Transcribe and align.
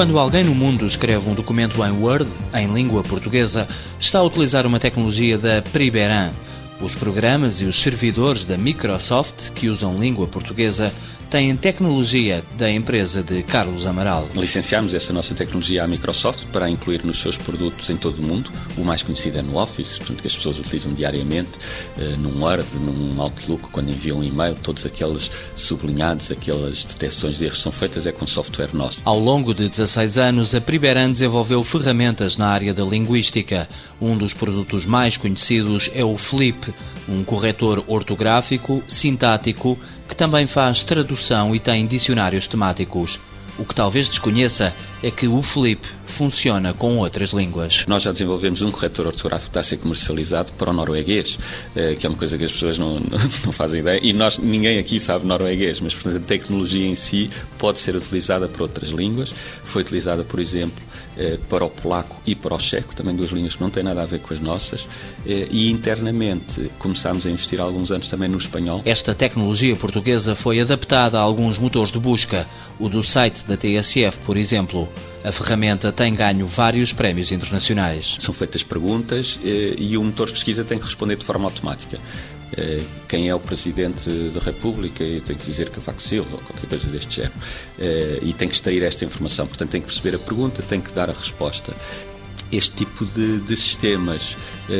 Quando 0.00 0.18
alguém 0.18 0.42
no 0.42 0.54
mundo 0.54 0.86
escreve 0.86 1.28
um 1.28 1.34
documento 1.34 1.84
em 1.84 1.90
Word, 1.90 2.26
em 2.54 2.72
língua 2.72 3.02
portuguesa, 3.02 3.68
está 3.98 4.20
a 4.20 4.22
utilizar 4.22 4.66
uma 4.66 4.80
tecnologia 4.80 5.36
da 5.36 5.60
Priberan. 5.60 6.30
Os 6.80 6.94
programas 6.94 7.60
e 7.60 7.66
os 7.66 7.82
servidores 7.82 8.42
da 8.42 8.56
Microsoft, 8.56 9.50
que 9.50 9.68
usam 9.68 10.00
língua 10.00 10.26
portuguesa, 10.26 10.90
têm 11.30 11.56
tecnologia 11.56 12.42
da 12.58 12.68
empresa 12.68 13.22
de 13.22 13.40
Carlos 13.44 13.86
Amaral. 13.86 14.28
Licenciámos 14.34 14.92
essa 14.92 15.12
nossa 15.12 15.32
tecnologia 15.32 15.84
à 15.84 15.86
Microsoft 15.86 16.46
para 16.46 16.68
incluir 16.68 17.04
nos 17.04 17.20
seus 17.20 17.36
produtos 17.36 17.88
em 17.88 17.96
todo 17.96 18.18
o 18.18 18.22
mundo. 18.22 18.50
O 18.76 18.82
mais 18.82 19.00
conhecido 19.04 19.38
é 19.38 19.42
no 19.42 19.56
Office, 19.56 19.98
portanto, 19.98 20.20
que 20.22 20.26
as 20.26 20.34
pessoas 20.34 20.58
utilizam 20.58 20.92
diariamente, 20.92 21.52
uh, 21.96 22.16
num 22.18 22.42
Word, 22.42 22.66
num 22.74 23.22
Outlook, 23.22 23.68
quando 23.70 23.90
enviam 23.90 24.18
um 24.18 24.24
e-mail, 24.24 24.56
todos 24.56 24.84
aqueles 24.84 25.30
sublinhados, 25.54 26.32
aquelas 26.32 26.82
detecções 26.82 27.38
de 27.38 27.44
erros 27.44 27.60
são 27.60 27.70
feitas 27.70 28.08
é 28.08 28.12
com 28.12 28.26
software 28.26 28.74
nosso. 28.74 29.00
Ao 29.04 29.18
longo 29.18 29.54
de 29.54 29.68
16 29.68 30.18
anos, 30.18 30.52
a 30.52 30.60
Priberan 30.60 31.12
desenvolveu 31.12 31.62
ferramentas 31.62 32.36
na 32.36 32.48
área 32.48 32.74
da 32.74 32.84
linguística. 32.84 33.68
Um 34.00 34.16
dos 34.16 34.34
produtos 34.34 34.84
mais 34.84 35.16
conhecidos 35.16 35.90
é 35.94 36.04
o 36.04 36.16
Flip, 36.16 36.74
um 37.08 37.22
corretor 37.22 37.84
ortográfico, 37.86 38.82
sintático, 38.88 39.78
também 40.20 40.46
faz 40.46 40.84
tradução 40.84 41.54
e 41.56 41.58
tem 41.58 41.86
dicionários 41.86 42.46
temáticos. 42.46 43.18
O 43.58 43.64
que 43.64 43.74
talvez 43.74 44.06
desconheça 44.06 44.70
é 45.02 45.10
que 45.10 45.26
o 45.26 45.40
Flip 45.42 45.80
funciona 46.10 46.74
com 46.74 46.98
outras 46.98 47.30
línguas. 47.30 47.84
Nós 47.86 48.02
já 48.02 48.12
desenvolvemos 48.12 48.60
um 48.62 48.70
corretor 48.70 49.06
ortográfico 49.06 49.46
que 49.46 49.50
está 49.50 49.60
a 49.60 49.64
ser 49.64 49.78
comercializado 49.78 50.52
para 50.52 50.70
o 50.70 50.72
norueguês, 50.72 51.38
eh, 51.74 51.94
que 51.94 52.06
é 52.06 52.08
uma 52.08 52.18
coisa 52.18 52.36
que 52.36 52.44
as 52.44 52.52
pessoas 52.52 52.76
não, 52.76 53.00
não 53.44 53.52
fazem 53.52 53.80
ideia. 53.80 54.00
E 54.02 54.12
nós, 54.12 54.38
ninguém 54.38 54.78
aqui 54.78 55.00
sabe 55.00 55.26
norueguês, 55.26 55.80
mas 55.80 55.94
portanto 55.94 56.16
a 56.16 56.20
tecnologia 56.20 56.86
em 56.86 56.94
si 56.94 57.30
pode 57.58 57.78
ser 57.78 57.96
utilizada 57.96 58.48
para 58.48 58.62
outras 58.62 58.90
línguas. 58.90 59.32
Foi 59.64 59.82
utilizada, 59.82 60.24
por 60.24 60.40
exemplo, 60.40 60.82
eh, 61.16 61.38
para 61.48 61.64
o 61.64 61.70
polaco 61.70 62.20
e 62.26 62.34
para 62.34 62.54
o 62.54 62.58
checo, 62.58 62.94
também 62.94 63.14
duas 63.14 63.30
línguas 63.30 63.54
que 63.54 63.60
não 63.60 63.68
têm 63.68 63.82
nada 63.82 64.02
a 64.02 64.06
ver 64.06 64.20
com 64.20 64.32
as 64.32 64.40
nossas. 64.40 64.86
Eh, 65.26 65.48
e 65.50 65.70
internamente 65.70 66.70
começámos 66.78 67.26
a 67.26 67.30
investir 67.30 67.60
há 67.60 67.64
alguns 67.64 67.90
anos 67.90 68.08
também 68.08 68.28
no 68.28 68.38
espanhol. 68.38 68.80
Esta 68.84 69.14
tecnologia 69.14 69.76
portuguesa 69.76 70.34
foi 70.34 70.60
adaptada 70.60 71.18
a 71.18 71.20
alguns 71.20 71.58
motores 71.58 71.92
de 71.92 71.98
busca, 71.98 72.46
o 72.78 72.88
do 72.88 73.02
site 73.02 73.44
da 73.44 73.56
TSF, 73.56 74.18
por 74.24 74.36
exemplo. 74.36 74.88
A 75.22 75.30
ferramenta 75.30 75.92
tem 75.92 76.14
ganho 76.14 76.46
vários 76.46 76.92
prémios 76.92 77.30
internacionais. 77.30 78.16
São 78.20 78.32
feitas 78.32 78.62
perguntas 78.62 79.38
eh, 79.44 79.74
e 79.76 79.98
o 79.98 80.02
motor 80.02 80.28
de 80.28 80.32
pesquisa 80.32 80.64
tem 80.64 80.78
que 80.78 80.84
responder 80.84 81.16
de 81.16 81.24
forma 81.24 81.44
automática. 81.44 81.98
Eh, 82.56 82.80
quem 83.06 83.28
é 83.28 83.34
o 83.34 83.38
Presidente 83.38 84.08
da 84.34 84.40
República 84.40 85.04
e 85.04 85.20
tem 85.20 85.36
que 85.36 85.44
dizer 85.44 85.68
Cavaco 85.68 86.00
Silva 86.02 86.30
ou 86.32 86.38
qualquer 86.38 86.66
coisa 86.66 86.86
deste 86.86 87.16
género. 87.16 87.34
Eh, 87.78 88.18
e 88.22 88.32
tem 88.32 88.48
que 88.48 88.54
extrair 88.54 88.82
esta 88.82 89.04
informação. 89.04 89.46
Portanto, 89.46 89.70
tem 89.70 89.82
que 89.82 89.88
perceber 89.88 90.16
a 90.16 90.18
pergunta, 90.18 90.62
tem 90.62 90.80
que 90.80 90.92
dar 90.92 91.10
a 91.10 91.12
resposta 91.12 91.74
este 92.52 92.72
tipo 92.72 93.04
de, 93.04 93.38
de, 93.38 93.56
sistemas 93.56 94.36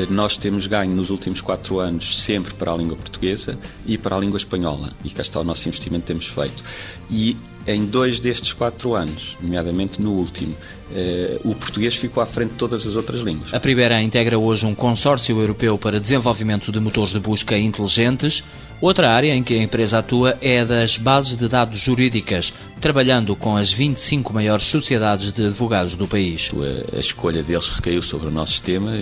nós 0.09 0.37
temos 0.37 0.67
ganho 0.67 0.95
nos 0.95 1.11
últimos 1.11 1.41
quatro 1.41 1.81
anos 1.81 2.23
sempre 2.23 2.53
para 2.55 2.73
a 2.73 2.77
língua 2.77 2.97
portuguesa 2.97 3.59
e 3.87 3.99
para 3.99 4.17
a 4.17 4.19
língua 4.19 4.37
espanhola. 4.37 4.93
E 5.05 5.11
cá 5.11 5.23
está 5.23 5.41
o 5.41 5.45
nosso 5.45 5.69
investimento 5.69 6.03
que 6.03 6.09
temos 6.09 6.27
feito. 6.27 6.63
E 7.11 7.37
em 7.67 7.85
dois 7.85 8.19
destes 8.19 8.53
quatro 8.53 8.95
anos, 8.95 9.37
nomeadamente 9.41 10.01
no 10.01 10.13
último, 10.13 10.57
eh, 10.93 11.39
o 11.45 11.55
português 11.55 11.95
ficou 11.95 12.23
à 12.23 12.27
frente 12.27 12.53
de 12.53 12.57
todas 12.57 12.87
as 12.87 12.97
outras 12.97 13.21
línguas. 13.21 13.53
A 13.53 13.61
Primeira 13.61 14.01
integra 14.03 14.39
hoje 14.39 14.65
um 14.67 14.75
consórcio 14.75 15.39
europeu 15.39 15.77
para 15.77 16.01
desenvolvimento 16.01 16.73
de 16.73 16.81
motores 16.81 17.13
de 17.13 17.21
busca 17.21 17.57
inteligentes. 17.57 18.43
Outra 18.81 19.11
área 19.11 19.35
em 19.35 19.43
que 19.43 19.53
a 19.53 19.63
empresa 19.63 19.99
atua 19.99 20.39
é 20.41 20.65
das 20.65 20.97
bases 20.97 21.37
de 21.37 21.47
dados 21.49 21.79
jurídicas, 21.79 22.55
trabalhando 22.81 23.37
com 23.37 23.55
as 23.55 23.71
25 23.71 24.33
maiores 24.33 24.65
sociedades 24.65 25.35
de 25.35 25.45
advogados 25.45 25.95
do 25.97 26.09
país. 26.09 26.51
A, 26.55 26.97
a 26.97 27.01
escolha 27.01 27.43
deles 27.43 27.69
recaiu 27.69 28.01
sobre 28.01 28.29
o 28.29 28.31
nosso 28.31 28.53
sistema. 28.53 28.93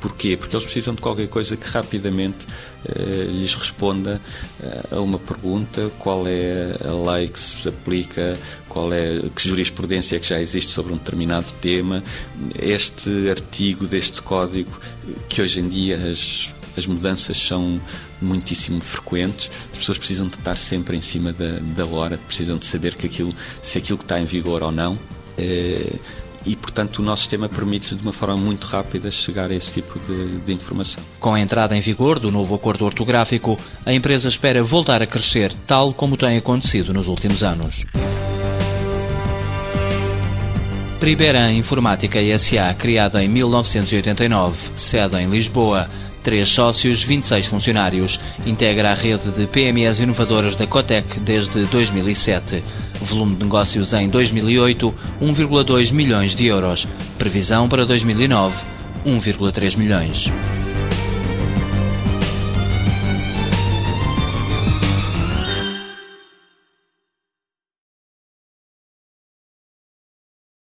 Porquê? 0.00 0.36
Porque 0.36 0.56
eles 0.56 0.64
precisam 0.64 0.92
de 0.92 1.00
qualquer 1.00 1.28
coisa 1.28 1.56
que 1.56 1.68
rapidamente 1.68 2.44
eh, 2.84 3.28
lhes 3.30 3.54
responda 3.54 4.20
eh, 4.60 4.86
a 4.90 5.00
uma 5.00 5.20
pergunta: 5.20 5.88
qual 6.00 6.26
é 6.26 6.74
a 6.84 7.12
lei 7.12 7.28
que 7.28 7.38
se 7.38 7.68
aplica, 7.68 8.36
qual 8.68 8.92
é 8.92 9.20
que 9.36 9.48
jurisprudência 9.48 10.16
é 10.16 10.18
que 10.18 10.26
já 10.26 10.40
existe 10.40 10.72
sobre 10.72 10.92
um 10.92 10.96
determinado 10.96 11.46
tema. 11.60 12.02
Este 12.60 13.30
artigo 13.30 13.86
deste 13.86 14.20
código, 14.20 14.80
que 15.28 15.40
hoje 15.40 15.60
em 15.60 15.68
dia 15.68 15.96
as 15.96 16.50
as 16.78 16.86
mudanças 16.86 17.36
são 17.36 17.80
muitíssimo 18.22 18.80
frequentes, 18.80 19.50
as 19.72 19.78
pessoas 19.78 19.98
precisam 19.98 20.28
de 20.28 20.36
estar 20.36 20.56
sempre 20.56 20.96
em 20.96 21.00
cima 21.00 21.32
da, 21.32 21.58
da 21.60 21.84
hora, 21.84 22.16
precisam 22.16 22.56
de 22.56 22.66
saber 22.66 22.94
que 22.94 23.06
aquilo, 23.06 23.34
se 23.62 23.78
aquilo 23.78 23.98
que 23.98 24.04
está 24.04 24.18
em 24.18 24.24
vigor 24.24 24.62
ou 24.62 24.70
não. 24.70 24.98
É, 25.36 25.96
e, 26.46 26.56
portanto, 26.56 27.00
o 27.00 27.02
nosso 27.02 27.22
sistema 27.22 27.48
permite 27.48 27.94
de 27.94 28.02
uma 28.02 28.12
forma 28.12 28.36
muito 28.36 28.66
rápida 28.66 29.10
chegar 29.10 29.50
a 29.50 29.54
esse 29.54 29.72
tipo 29.72 29.98
de, 29.98 30.38
de, 30.38 30.52
informação. 30.52 31.02
Com 31.20 31.34
a 31.34 31.40
entrada 31.40 31.76
em 31.76 31.80
vigor 31.80 32.18
do 32.18 32.30
novo 32.30 32.54
acordo 32.54 32.84
ortográfico, 32.84 33.58
a 33.84 33.92
empresa 33.92 34.28
espera 34.28 34.62
voltar 34.62 35.02
a 35.02 35.06
crescer, 35.06 35.52
tal 35.66 35.92
como 35.92 36.16
tem 36.16 36.38
acontecido 36.38 36.94
nos 36.94 37.08
últimos 37.08 37.42
anos. 37.42 37.84
Priberan 41.00 41.52
Informática 41.52 42.18
SA, 42.38 42.74
criada 42.74 43.22
em 43.22 43.28
1989, 43.28 44.72
sede 44.74 45.16
em 45.16 45.30
Lisboa, 45.30 45.88
três 46.28 46.46
sócios, 46.50 47.02
26 47.02 47.46
funcionários. 47.46 48.20
Integra 48.44 48.90
a 48.90 48.94
rede 48.94 49.30
de 49.30 49.46
PMEs 49.46 49.98
inovadoras 49.98 50.54
da 50.54 50.66
Cotec 50.66 51.18
desde 51.20 51.64
2007. 51.64 52.62
Volume 53.00 53.34
de 53.34 53.44
negócios 53.44 53.94
em 53.94 54.10
2008, 54.10 54.94
1,2 55.22 55.90
milhões 55.90 56.34
de 56.34 56.44
euros. 56.44 56.86
Previsão 57.16 57.66
para 57.66 57.86
2009, 57.86 58.54
1,3 59.06 59.78
milhões. 59.78 60.30